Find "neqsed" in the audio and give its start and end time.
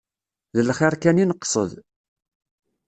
1.25-1.71